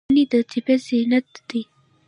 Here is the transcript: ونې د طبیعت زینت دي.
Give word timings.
ونې 0.09 0.23
د 0.31 0.33
طبیعت 0.51 0.81
زینت 0.87 1.27
دي. 1.49 1.61